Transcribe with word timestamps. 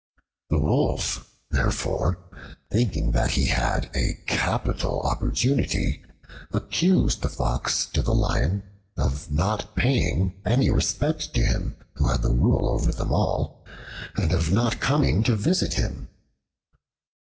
The 0.49 0.57
Wolf 0.57 1.29
therefore, 1.51 2.17
thinking 2.71 3.11
that 3.11 3.29
he 3.29 3.45
had 3.45 3.91
a 3.95 4.15
capital 4.25 5.01
opportunity, 5.01 6.03
accused 6.51 7.21
the 7.21 7.29
Fox 7.29 7.85
to 7.93 8.01
the 8.01 8.15
Lion 8.15 8.63
of 8.97 9.29
not 9.29 9.75
paying 9.75 10.41
any 10.43 10.71
respect 10.71 11.35
to 11.35 11.43
him 11.45 11.75
who 11.97 12.07
had 12.07 12.23
the 12.23 12.33
rule 12.33 12.67
over 12.67 12.91
them 12.91 13.11
all 13.13 13.63
and 14.17 14.31
of 14.31 14.51
not 14.51 14.79
coming 14.79 15.21
to 15.21 15.35
visit 15.35 15.75
him. 15.75 16.07